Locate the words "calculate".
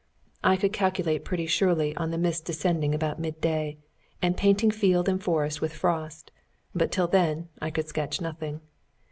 0.73-1.23